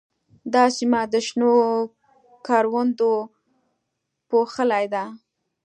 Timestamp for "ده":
4.93-5.03